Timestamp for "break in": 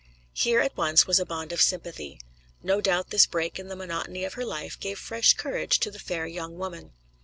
3.27-3.67